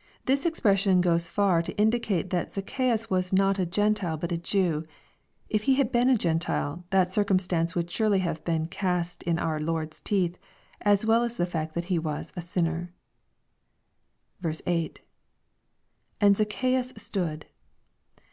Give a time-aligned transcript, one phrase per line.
[0.26, 2.30] ']This expression goes far to indicate.
[2.30, 4.84] that ZacchsQus was not a jSentile but a Jew.
[5.48, 9.38] If he had been a / Gentile, that circumstance would surely have been cast in
[9.38, 10.36] our Lord's teeth,
[10.80, 12.92] as well as the fact that he was" a sinner."
[14.42, 14.48] B.—
[16.20, 17.46] [And ZacchceiLs stood.